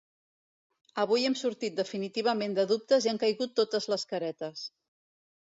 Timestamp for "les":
3.95-4.11